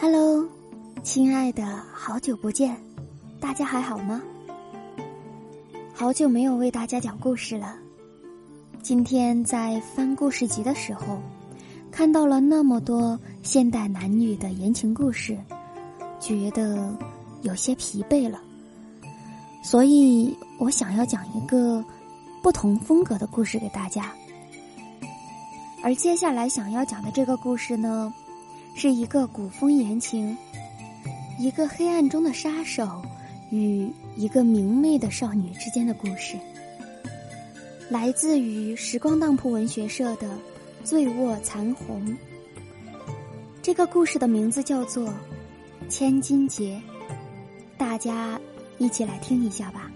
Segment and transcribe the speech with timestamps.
[0.00, 0.48] Hello，
[1.02, 1.62] 亲爱的，
[1.92, 2.74] 好久不见，
[3.38, 4.22] 大家还好吗？
[5.94, 7.76] 好久没有为大家讲故事了。
[8.80, 11.20] 今天在翻故事集的时候，
[11.90, 15.36] 看到了那么多现代男女的言情故事，
[16.18, 16.96] 觉得
[17.42, 18.40] 有些疲惫了，
[19.62, 21.84] 所以我想要讲一个
[22.42, 24.10] 不同风格的故事给大家。
[25.82, 28.10] 而接下来想要讲的这个故事呢？
[28.74, 30.36] 是一个古风言情，
[31.38, 33.02] 一个黑暗中的杀手
[33.50, 36.38] 与一个明媚的少女之间的故事，
[37.90, 40.28] 来自于时光当铺文学社的
[40.82, 42.06] 《醉卧残红》。
[43.60, 45.08] 这个故事的名字叫做
[45.90, 46.80] 《千金劫》，
[47.76, 48.40] 大家
[48.78, 49.89] 一起来听一下吧。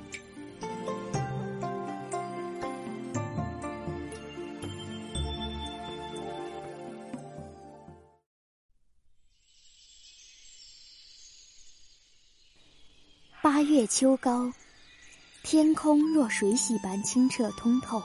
[13.44, 14.50] 八月秋高，
[15.42, 18.02] 天空若水洗般清澈通透。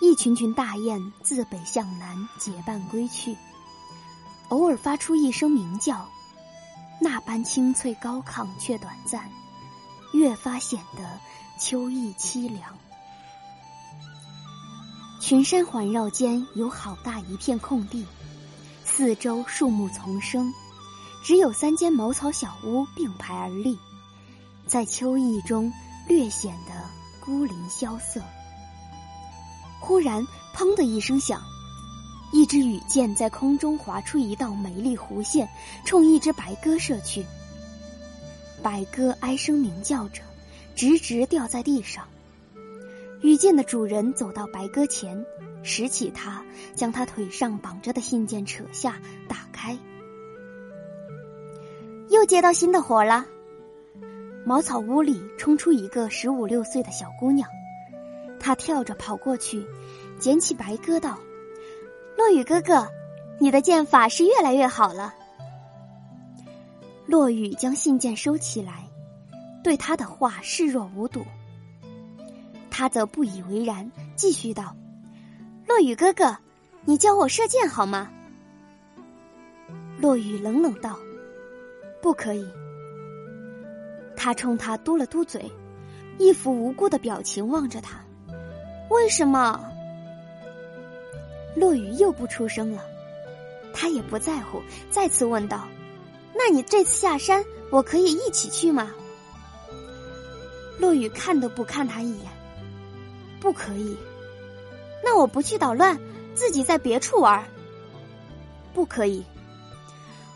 [0.00, 3.36] 一群群大雁自北向南结伴归去，
[4.48, 6.08] 偶尔发出一声鸣叫，
[6.98, 9.30] 那般清脆高亢却短暂，
[10.14, 11.20] 越发显得
[11.60, 12.74] 秋意凄凉。
[15.20, 18.06] 群山环绕间有好大一片空地，
[18.82, 20.50] 四周树木丛生，
[21.22, 23.78] 只有三间茅草小屋并排而立。
[24.66, 25.72] 在秋意中，
[26.08, 26.74] 略显得
[27.24, 28.20] 孤零萧瑟。
[29.80, 31.40] 忽然，砰的一声响，
[32.32, 35.48] 一支羽箭在空中划出一道美丽弧线，
[35.84, 37.24] 冲一只白鸽射去。
[38.62, 40.22] 白鸽哀声鸣叫着，
[40.74, 42.04] 直直掉在地上。
[43.22, 45.24] 羽箭的主人走到白鸽前，
[45.62, 48.96] 拾起它，将它腿上绑着的信件扯下，
[49.28, 49.78] 打开。
[52.10, 53.26] 又接到新的活了。
[54.48, 57.50] 茅草屋里冲出一个十五六岁的小姑娘，
[58.38, 59.66] 她跳着跑过去，
[60.20, 61.18] 捡起白鸽道
[62.16, 62.86] ：“落雨哥哥，
[63.40, 65.12] 你的剑法是越来越好了。”
[67.06, 68.84] 落雨将信件收起来，
[69.64, 71.26] 对他的话视若无睹。
[72.70, 74.76] 他则不以为然，继续道
[75.66, 76.36] ：“落雨哥哥，
[76.84, 78.08] 你教我射箭好吗？”
[79.98, 80.96] 落雨冷冷道
[82.00, 82.48] ：“不可以。”
[84.26, 85.48] 他冲他嘟了嘟嘴，
[86.18, 88.04] 一副无辜的表情望着他。
[88.90, 89.64] 为什么？
[91.54, 92.82] 落雨又不出声了，
[93.72, 94.60] 他也不在乎，
[94.90, 95.68] 再次问道
[96.34, 98.92] ：“那你这次下山，我可以一起去吗？”
[100.80, 102.26] 落雨看都不看他一眼，
[103.38, 103.96] 不可以。
[105.04, 105.96] 那我不去捣乱，
[106.34, 107.46] 自己在别处玩。
[108.74, 109.24] 不可以。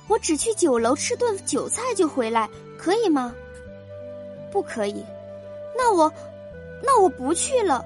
[0.07, 3.35] 我只去酒楼吃顿酒菜就回来，可以吗？
[4.51, 5.05] 不可以，
[5.77, 6.13] 那我，
[6.83, 7.85] 那我不去了。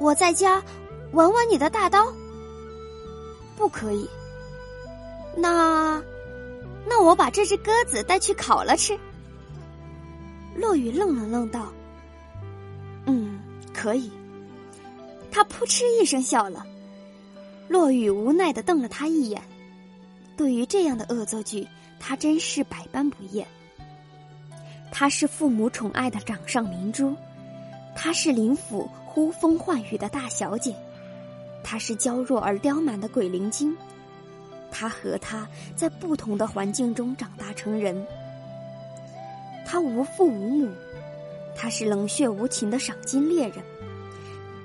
[0.00, 0.62] 我在家
[1.12, 2.12] 玩玩你的大刀。
[3.56, 4.08] 不可以。
[5.36, 6.02] 那，
[6.86, 8.98] 那我把这只鸽子带去烤了吃。
[10.56, 11.72] 落雨愣了愣道
[13.06, 13.40] ：“嗯，
[13.72, 14.10] 可以。”
[15.30, 16.66] 他扑哧一声笑了。
[17.66, 19.42] 落雨无奈的瞪了他一眼。
[20.36, 21.66] 对于这样的恶作剧，
[21.98, 23.46] 他真是百般不厌。
[24.96, 27.16] 她是父母宠爱的掌上明珠，
[27.96, 30.72] 她是林府呼风唤雨的大小姐，
[31.64, 33.76] 她是娇弱而刁蛮的鬼灵精。
[34.70, 38.06] 他和她在不同的环境中长大成人。
[39.66, 40.72] 他无父无母，
[41.56, 43.64] 他是冷血无情的赏金猎人，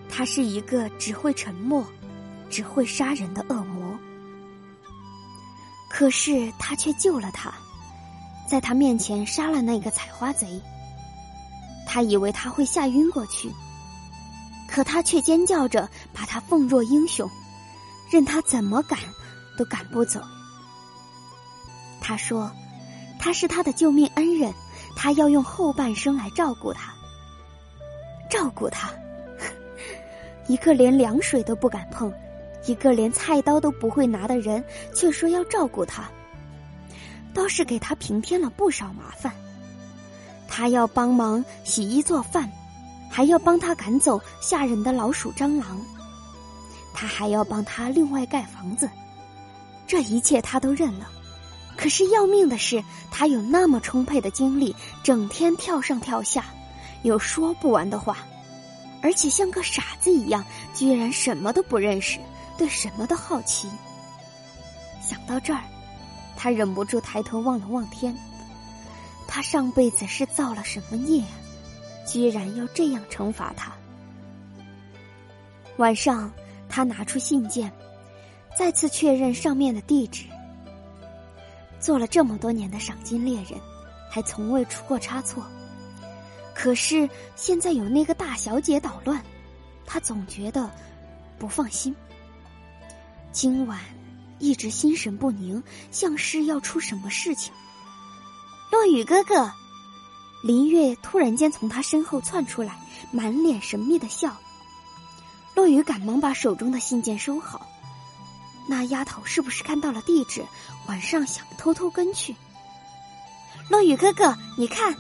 [0.08, 1.84] 他是一个只会沉默、
[2.52, 3.98] 只会杀人的恶魔。
[5.90, 7.52] 可是他却救了他。
[8.50, 10.60] 在他面前杀了那个采花贼，
[11.86, 13.48] 他以为他会吓晕过去，
[14.68, 17.30] 可他却尖叫着把他奉若英雄，
[18.10, 18.98] 任他怎么赶
[19.56, 20.20] 都赶不走。
[22.02, 22.52] 他说
[23.22, 24.52] ：“他是他的救命恩人，
[24.96, 26.92] 他要用后半生来照顾他，
[28.32, 28.90] 照顾他。
[30.50, 32.12] 一个连凉水都不敢碰，
[32.66, 34.64] 一个连菜刀都不会拿的人，
[34.96, 36.10] 却说要照顾他。”
[37.34, 39.34] 倒是给他平添了不少麻烦。
[40.48, 42.52] 他要帮忙洗衣做饭，
[43.10, 45.80] 还要帮他赶走吓人的老鼠、蟑螂。
[46.94, 48.90] 他还要帮他另外盖房子，
[49.88, 51.08] 这一切他都认了。
[51.78, 56.46] 可是要命的是，他有那么充沛的精力，整天跳上跳下，
[57.04, 58.18] 有说不完的话，
[59.02, 60.44] 而且像个傻子一样，
[60.74, 62.20] 居然什么都不认识，
[62.58, 63.70] 对什么都好奇。
[65.02, 65.62] 想到这儿。
[66.42, 68.16] 他忍不住抬头望了望天。
[69.28, 71.36] 他上辈子是造了什么孽啊？
[72.08, 73.74] 居然要这样惩罚他。
[75.76, 76.32] 晚上，
[76.70, 77.70] 他拿出信件，
[78.58, 80.24] 再次确认上面的地址。
[81.78, 83.60] 做了这么多年的赏金猎人，
[84.10, 85.44] 还从未出过差错。
[86.56, 89.22] 可是现在有那个大小姐捣乱，
[89.86, 90.72] 他总觉得
[91.38, 91.94] 不放心。
[93.32, 93.80] 今晚
[94.40, 97.54] 一直心神不宁，像是要出什么事情。
[98.72, 99.52] 落雨哥哥，
[100.42, 102.80] 林月突然间从他身后窜出来，
[103.12, 104.36] 满脸神秘的笑。
[105.56, 107.68] 落雨赶忙把手中的信件收好。
[108.68, 110.46] 那丫头是不是看到了地址？
[110.88, 112.36] 晚上想偷偷跟去？
[113.68, 114.96] 落雨哥哥，你看，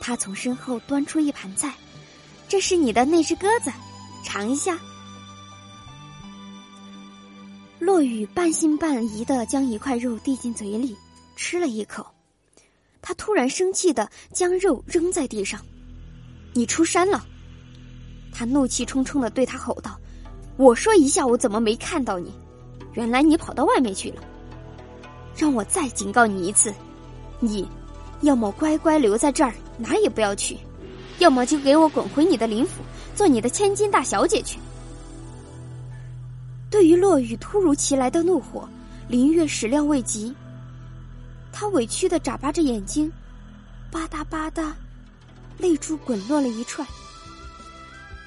[0.00, 1.74] 他从身后端出一盘菜，
[2.48, 3.70] 这是你的那只鸽子，
[4.24, 4.78] 尝一下。
[7.80, 10.94] 落雨半信半疑的将一块肉递进嘴里，
[11.34, 12.06] 吃了一口。
[13.00, 15.58] 他突然生气的将肉扔在地上
[16.52, 17.24] ，“你出山了！”
[18.32, 19.98] 他怒气冲冲的对他吼道
[20.58, 22.30] ：“我说一下我怎么没看到你？
[22.92, 24.22] 原来你跑到外面去了。
[25.34, 26.74] 让我再警告你一次，
[27.38, 27.66] 你
[28.20, 30.54] 要么乖乖留在这儿，哪也不要去；
[31.18, 32.82] 要么就给我滚回你的林府，
[33.16, 34.58] 做你的千金大小姐去。”
[36.70, 38.66] 对于落雨突如其来的怒火，
[39.08, 40.32] 林月始料未及。
[41.52, 43.10] 他委屈的眨巴着眼睛，
[43.90, 44.70] 吧嗒吧嗒，
[45.58, 46.86] 泪珠滚落了一串。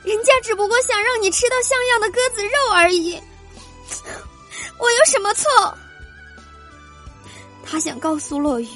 [0.03, 3.13] 人家只不过想让你吃到像样的鸽子肉而已，
[4.77, 5.73] 我有什么错？
[7.65, 8.67] 他想告诉落雨，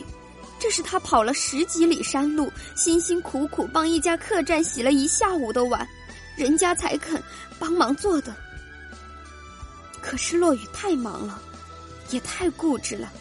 [0.57, 5.85] 这是他跑了十几里山路，辛辛苦苦帮一家客栈洗了一下午的碗，
[6.37, 7.21] 人家才肯
[7.59, 8.33] 帮忙做的。
[10.07, 11.41] 可是落雨太忙了，
[12.11, 13.11] 也太固执了。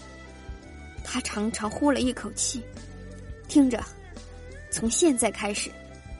[1.02, 2.62] 他长长呼了一口气，
[3.48, 3.82] 听着，
[4.70, 5.68] 从现在开始，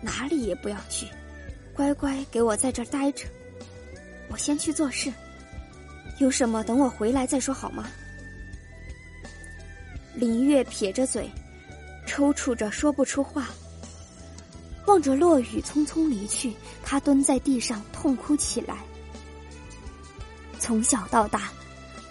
[0.02, 1.06] 哪里也不要去，
[1.72, 3.26] 乖乖给我在这儿待着。
[4.28, 5.12] 我先去做事，
[6.18, 7.86] 有什么等我回来再说好吗？
[10.16, 11.30] 林月撇着嘴，
[12.08, 13.50] 抽搐着说不出话，
[14.86, 16.52] 望着落雨匆匆离去，
[16.82, 18.78] 他蹲在地上痛哭起来。
[20.66, 21.42] 从小到大，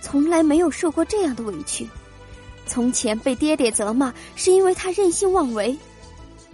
[0.01, 1.85] 从来没有受过这样的委屈。
[2.65, 5.77] 从前被爹爹责骂，是因为他任性妄为；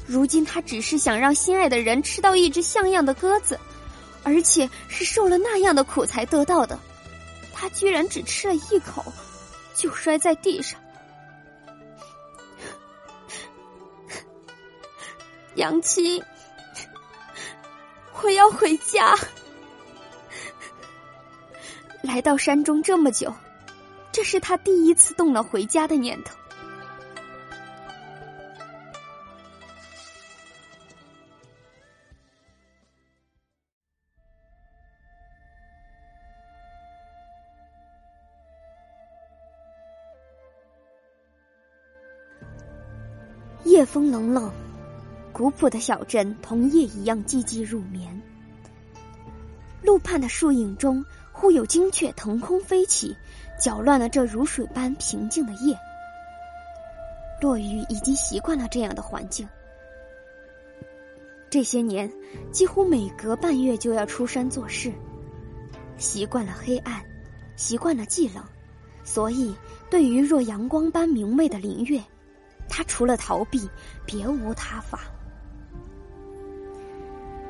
[0.08, 3.60] 如今他只是想让心爱的人吃到一只像样的鸽子，
[4.24, 6.80] 而且是受了那样的苦才得到的。
[7.54, 9.06] 他居然只吃了一口，
[9.76, 10.82] 就摔在地上。
[15.54, 16.24] 杨青，
[18.24, 19.16] 我要回家。
[22.02, 23.34] 来到山中这么久。
[24.12, 26.36] 这是他第一次动了回家的念头。
[43.64, 44.52] 夜风冷冷，
[45.32, 48.22] 古朴的小镇同夜一样寂寂入眠。
[49.82, 51.06] 路畔的树影中，
[51.42, 53.18] 忽有惊雀腾空飞起。
[53.60, 55.78] 搅乱了这如水般平静的夜。
[57.40, 59.48] 落雨已经习惯了这样的环境。
[61.48, 62.12] 这些年，
[62.52, 64.92] 几乎每隔半月就要出山做事，
[65.98, 67.04] 习惯了黑暗，
[67.56, 68.44] 习惯了寂冷，
[69.04, 69.56] 所以
[69.92, 72.02] 对于若阳光般明媚的林月，
[72.68, 73.70] 他除了逃避，
[74.08, 75.02] 别无他法。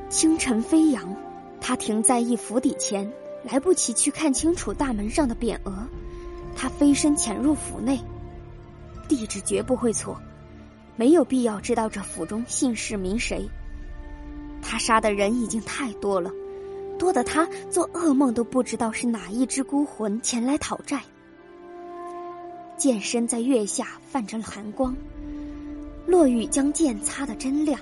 [0.09, 1.15] 清晨飞扬，
[1.61, 3.09] 他停在一府邸前，
[3.43, 5.87] 来不及去看清楚大门上的匾额。
[6.55, 7.99] 他飞身潜入府内，
[9.07, 10.19] 地址绝不会错，
[10.95, 13.49] 没有必要知道这府中姓氏名谁。
[14.61, 16.31] 他杀的人已经太多了，
[16.99, 21.01] 多的他做噩梦都不知道是哪一只孤魂前来讨债。
[22.77, 24.95] 剑身在月下泛着寒光，
[26.05, 27.79] 落雨将剑擦得真亮，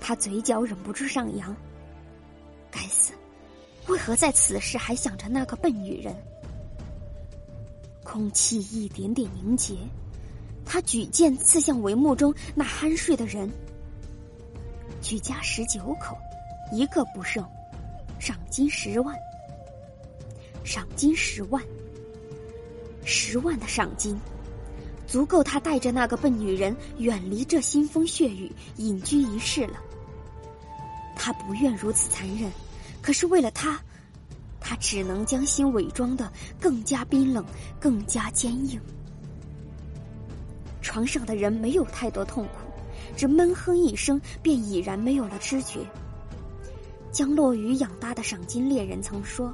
[0.00, 1.54] 他嘴角忍不住上扬。
[2.70, 3.12] 该死，
[3.88, 6.14] 为何在此时还想着那个笨女人？
[8.02, 9.74] 空气一点点凝结，
[10.64, 13.50] 他举剑刺向帷幕中那酣睡的人。
[15.00, 16.16] 举家十九口，
[16.70, 17.44] 一个不剩，
[18.18, 19.14] 赏金十万。
[20.62, 21.62] 赏金十万，
[23.04, 24.18] 十万的赏金，
[25.06, 29.78] 足够他带着那个笨女人远离这腥风血雨，隐居一世了。
[31.16, 32.50] 他不愿如此残忍，
[33.04, 33.78] 可是为了他。
[34.58, 37.44] 他只能将心伪装的更加冰冷，
[37.78, 38.80] 更加坚硬。
[40.80, 42.52] 床上的人没有太多痛苦，
[43.14, 45.80] 只闷哼一声，便已然没有了知觉。
[47.12, 49.52] 将落雨养大的赏金猎人曾说：“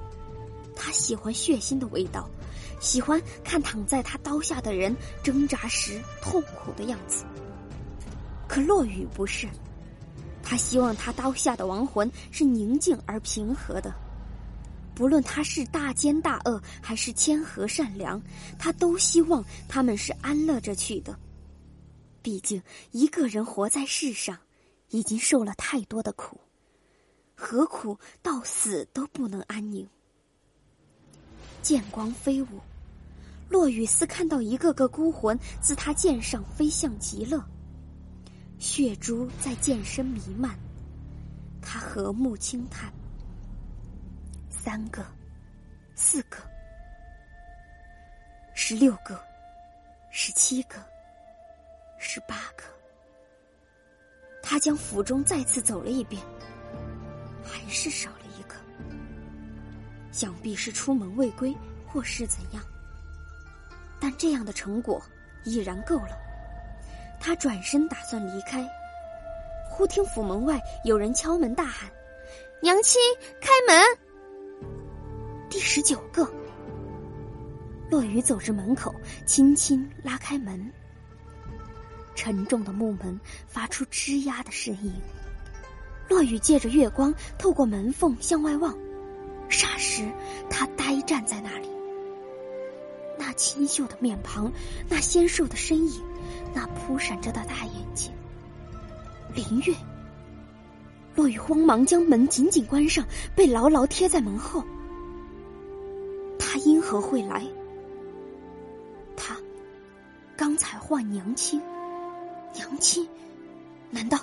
[0.76, 2.30] 他喜欢血腥的味道，
[2.78, 7.24] 喜欢看躺在他刀下的人挣扎时痛苦的样子。”
[8.46, 9.48] 可落雨不是，
[10.42, 13.94] 他希望他刀下的亡魂是宁静而平和的。
[14.94, 18.20] 不论他是大奸大恶还是谦和善良，
[18.58, 21.18] 他都希望他们是安乐着去的。
[22.22, 24.36] 毕竟一个人活在世上，
[24.90, 26.38] 已经受了太多的苦，
[27.34, 29.88] 何苦到死都不能安宁？
[31.62, 32.60] 剑光飞舞，
[33.48, 37.42] 落雨似看到一个个孤魂自他剑上飞向极乐，
[38.60, 40.54] 血珠在剑身弥漫，
[41.62, 42.92] 他和睦轻叹。
[44.50, 45.02] 三个，
[45.94, 46.36] 四个，
[48.54, 49.18] 十六个，
[50.10, 50.76] 十七个，
[51.98, 52.62] 十八个。
[54.42, 56.22] 他将府中再次走了一遍，
[57.42, 58.56] 还是少了一个。
[60.12, 62.62] 想必是出门未归，或是怎样。
[63.98, 65.02] 但这样的成果
[65.44, 66.29] 已然够了。
[67.20, 68.66] 他转身打算离开，
[69.68, 71.88] 忽听府门外有人敲门，大喊
[72.60, 73.00] ：“娘亲，
[73.40, 73.84] 开门！”
[75.50, 76.28] 第十九个，
[77.90, 78.94] 落雨走至门口，
[79.26, 80.72] 轻轻拉开门。
[82.14, 84.92] 沉重的木门发出吱呀的声音。
[86.08, 88.76] 落雨借着月光透过门缝向外望，
[89.48, 90.04] 霎时
[90.50, 91.69] 他呆站在那里。
[93.30, 94.50] 那清秀的面庞，
[94.88, 96.02] 那纤瘦的身影，
[96.52, 98.10] 那扑闪着的大眼睛。
[99.32, 99.72] 林月。
[101.14, 103.06] 落雨慌忙将门紧紧关上，
[103.36, 104.64] 被牢牢贴在门后。
[106.40, 107.46] 他因何会来？
[109.16, 109.36] 他
[110.36, 111.62] 刚才唤娘亲，
[112.52, 113.08] 娘亲，
[113.90, 114.18] 难道？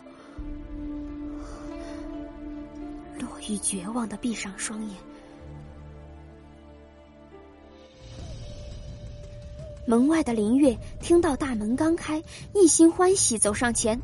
[3.18, 4.98] 落雨绝望的闭上双眼。
[9.88, 12.22] 门外的林月听到大门刚开，
[12.54, 13.98] 一心欢喜走上前，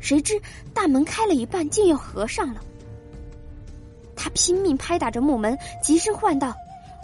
[0.00, 0.42] 谁知
[0.74, 2.60] 大门开了一半，竟又合上了。
[4.16, 6.52] 他拼命拍打着木门，急声唤道。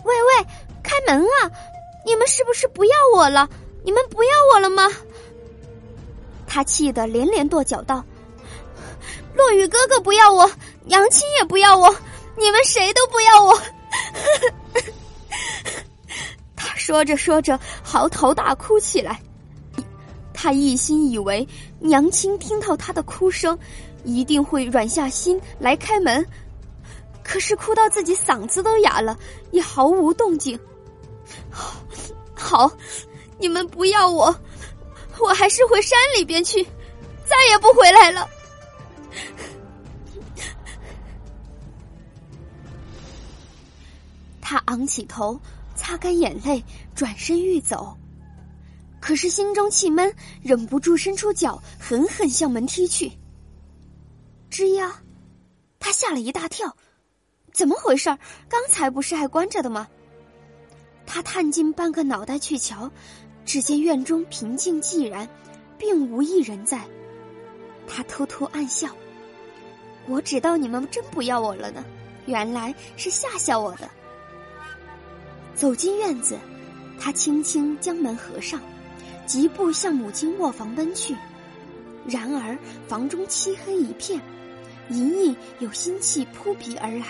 [0.05, 0.47] 喂喂，
[0.83, 1.51] 开门啊！
[2.05, 3.49] 你们是不是不要我了？
[3.85, 4.91] 你们不要我了吗？
[6.49, 8.05] 他气得连连跺脚道
[9.35, 10.51] ：“落雨哥哥不要我，
[10.85, 11.95] 娘亲也不要我，
[12.37, 14.55] 你们谁都不要我！”呵呵
[16.87, 19.21] 说着说着，嚎啕大哭起来。
[20.33, 21.45] 他一心以为
[21.81, 23.59] 娘亲听到他的哭声，
[24.05, 26.25] 一定会软下心来开门。
[27.25, 29.19] 可是哭到自己嗓子都哑了，
[29.51, 30.57] 也毫无动静。
[32.37, 32.71] 好，
[33.37, 34.33] 你们不要我，
[35.19, 36.63] 我还是回山里边去，
[37.25, 38.29] 再也不回来了。
[44.41, 45.37] 他昂起头，
[45.77, 46.65] 擦干眼泪，
[46.95, 47.97] 转身欲走，
[49.01, 53.13] 可是心中气闷，忍不住伸出脚，狠狠向门踢去。
[54.51, 55.01] 吱呀，
[55.79, 56.75] 他吓了一大跳。
[57.53, 58.11] 怎么回事？
[58.49, 59.87] 刚才不是还关着的吗？
[61.07, 62.91] 他探进半个脑袋去瞧，
[63.45, 65.29] 只见院中平静寂然，
[65.79, 66.85] 并无一人在。
[67.87, 68.89] 他偷偷暗笑
[70.09, 71.85] ：“我知道你们真不要我了呢，
[72.27, 73.89] 原来是吓吓我的。”
[75.57, 76.39] 走进院子，
[77.01, 78.61] 他轻轻将门合上，
[79.27, 81.17] 疾步向母亲卧房奔去。
[82.07, 84.21] 然而房中漆黑一片，
[84.91, 87.07] 隐隐有腥气扑鼻而来。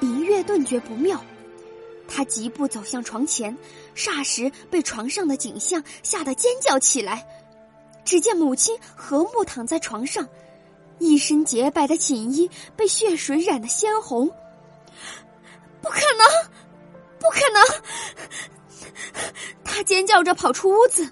[0.00, 1.20] 林月顿觉不妙，
[2.06, 3.54] 他疾步走向床前，
[3.96, 7.26] 霎时被床上的景象吓得尖叫起来。
[8.04, 10.26] 只见母亲和睦躺在床上，
[10.98, 14.30] 一身洁白的锦衣被血水染得鲜红。
[15.82, 16.50] 不可能，
[17.20, 17.62] 不可能！
[19.64, 21.08] 他尖叫着跑出屋子，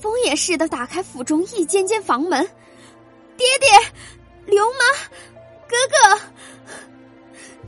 [0.00, 2.48] 疯也似的打开府中一间间房门。
[3.36, 3.68] 爹爹，
[4.46, 4.80] 流氓，
[5.68, 6.20] 哥哥。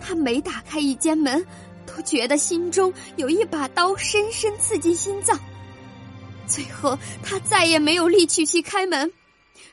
[0.00, 1.47] 他每打开一间门，
[1.87, 5.38] 都觉得心中有一把刀深深刺进心脏。
[6.47, 9.12] 最后，他再也没有力气去开门，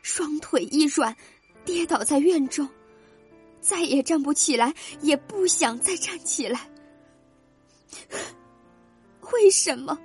[0.04, 1.16] 双腿一软，
[1.66, 2.70] 跌倒在院中，
[3.62, 6.70] 再也站不起来，也不想再站起来。
[9.34, 9.98] 为什么？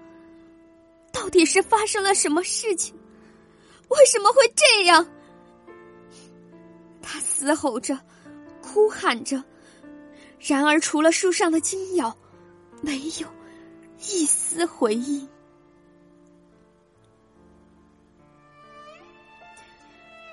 [1.12, 2.94] 到底是发生了什么事情？
[3.88, 5.06] 为什么会这样？
[7.02, 7.98] 他嘶吼着，
[8.60, 9.42] 哭喊着。
[10.40, 12.16] 然而，除了树上的金鸟，
[12.80, 13.28] 没有
[13.98, 15.28] 一丝回应。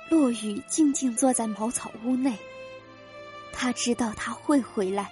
[0.09, 2.35] 落雨静静坐在茅草屋内。
[3.51, 5.11] 他知道他会回来，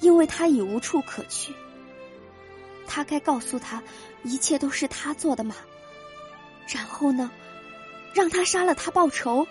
[0.00, 1.52] 因为他已无处可去。
[2.86, 3.82] 他该告诉他，
[4.24, 5.54] 一切都是他做的吗？
[6.68, 7.30] 然后呢，
[8.12, 9.46] 让他杀了他报仇。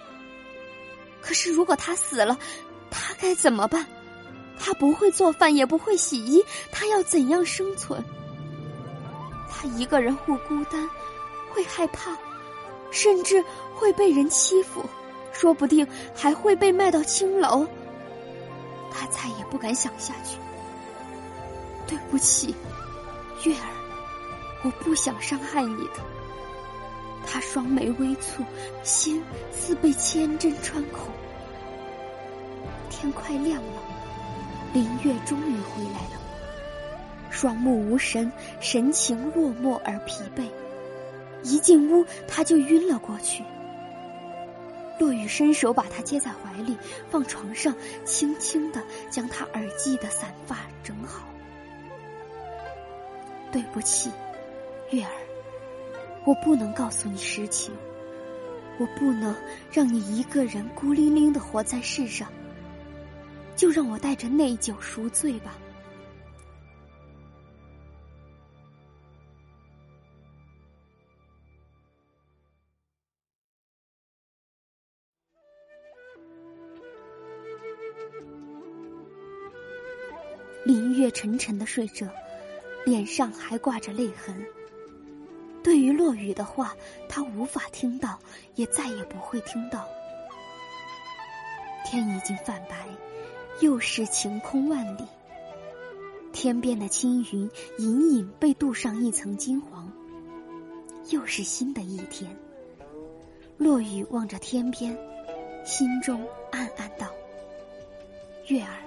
[1.22, 2.38] 可是如果他死了，
[2.90, 3.86] 他该怎么办？
[4.58, 8.04] 他不会做饭，也不会洗衣，他要怎样生存？
[9.50, 10.90] 他一个人会孤单，
[11.50, 12.18] 会害怕，
[12.92, 13.44] 甚至
[13.74, 14.84] 会被人欺负，
[15.32, 17.66] 说不定还会被卖到青楼。
[18.92, 20.38] 他再也不敢想下去。
[21.88, 22.54] 对不起，
[23.44, 23.70] 月儿，
[24.64, 26.00] 我不想伤害你的。
[27.26, 28.44] 他双眉微蹙，
[28.84, 31.14] 心似被千针穿孔。
[32.90, 33.82] 天快亮了，
[34.74, 36.20] 林月终于回来了。
[37.30, 40.50] 双目无神，神情落寞而疲惫。
[41.44, 43.44] 一进屋，他就晕了过去。
[45.00, 46.76] 落雨伸手把他接在怀里，
[47.10, 51.24] 放床上，轻轻的将他耳际的散发整好。
[53.52, 54.12] 对不起，
[54.92, 55.12] 月儿，
[56.26, 57.74] 我不能告诉你实情，
[58.80, 59.36] 我不能
[59.72, 62.32] 让你一个人孤零零的活在世上。
[63.56, 65.54] 就让我带着内疚赎罪吧。
[80.64, 82.08] 林月沉沉的睡着，
[82.90, 84.44] 脸上还挂着泪痕。
[85.62, 86.76] 对于落雨的话，
[87.08, 88.18] 他无法听到，
[88.56, 89.88] 也再也不会听到。
[91.86, 92.88] 天已经泛白，
[93.62, 95.04] 又是晴空万里。
[96.34, 99.92] 天边的青云隐隐被镀上一层金黄。
[101.12, 102.36] 又是新的一天。
[103.58, 104.98] 落雨望着天边，
[105.64, 107.08] 心中暗暗道
[108.50, 108.82] ：“月儿。”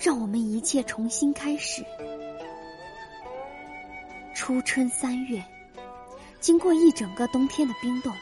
[0.00, 1.84] 让我们一切重新开始。
[4.44, 5.42] 初春三月，
[6.38, 8.12] 经过一整个冬天的冰冻，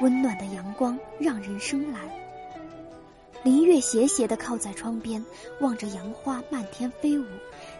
[0.00, 2.00] 温暖的阳光让人生蓝。
[3.42, 5.22] 林月斜斜的靠在窗边，
[5.60, 7.26] 望着杨花漫天飞舞，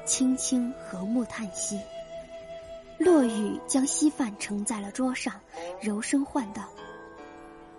[0.05, 1.81] 轻轻和睦叹息。
[2.99, 5.33] 落雨将稀饭盛在了桌上，
[5.81, 6.64] 柔声唤道：“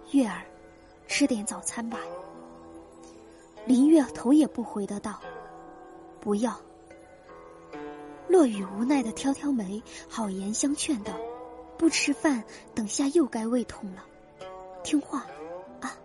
[0.10, 0.42] 月儿，
[1.08, 2.00] 吃点早餐吧。”
[3.68, 5.22] 林月头也不回的道
[6.20, 6.60] ：“不要。”
[8.28, 11.14] 落雨无奈的挑挑眉，好言相劝道
[11.78, 12.44] ：“不吃饭，
[12.76, 14.04] 等下又该胃痛了。
[14.84, 15.26] 听话，
[15.80, 15.96] 啊。”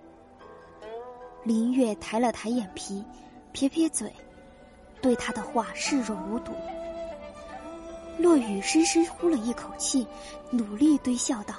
[1.45, 3.05] 林月抬了抬眼皮，
[3.53, 4.13] 撇撇嘴，
[5.01, 6.53] 对他的话视若无睹。
[8.19, 10.07] 落雨深深呼了一口气，
[10.51, 11.57] 努力堆笑道：“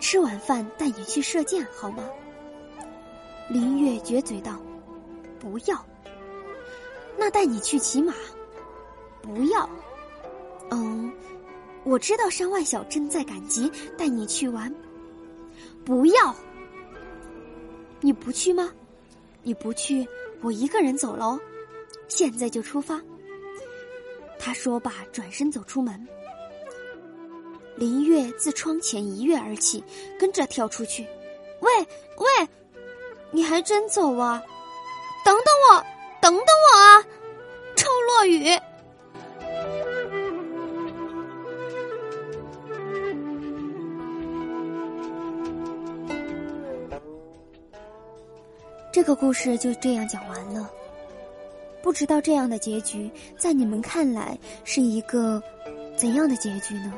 [0.00, 2.02] 吃完饭带你去射箭好吗？”
[3.48, 4.58] 林月撅嘴道。
[5.38, 5.84] 不要，
[7.18, 8.14] 那带你去骑马。
[9.24, 9.66] 不要，
[10.70, 11.10] 嗯，
[11.82, 14.72] 我知道山外小镇在赶集，带你去玩。
[15.82, 16.36] 不要，
[18.02, 18.70] 你不去吗？
[19.42, 20.06] 你不去，
[20.42, 21.40] 我一个人走喽。
[22.06, 23.00] 现在就出发。
[24.38, 26.06] 他说罢，转身走出门。
[27.76, 29.82] 林月自窗前一跃而起，
[30.20, 31.02] 跟着跳出去。
[31.60, 31.72] 喂
[32.18, 32.48] 喂，
[33.30, 34.42] 你还真走啊？
[35.24, 35.84] 等等我，
[36.20, 37.02] 等等我啊！
[37.74, 38.44] 臭落雨。
[48.94, 50.70] 这个故事就这样讲完了。
[51.82, 55.42] 不知道这样的结局，在你们看来是一个
[55.96, 56.94] 怎样的结局呢？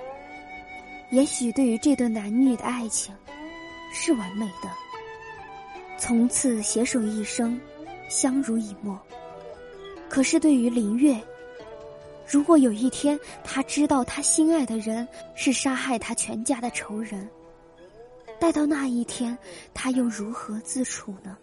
[1.11, 3.15] 也许对于这对男女的爱情，
[3.95, 4.69] 是完美的，
[5.97, 7.59] 从此携手一生。
[8.09, 8.97] 相濡以沫。
[10.09, 11.19] 可是对于林月，
[12.25, 17.29] 如果有一天他知道他心爱的人是杀害他全家的仇人，
[18.39, 19.37] 待到那一天，
[19.73, 21.37] 他又如何自处呢？